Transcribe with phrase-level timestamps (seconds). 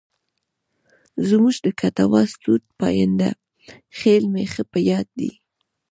[1.27, 3.29] زموږ د کټواز ټوټ پاینده
[3.97, 5.31] خېل مې ښه په یاد دی.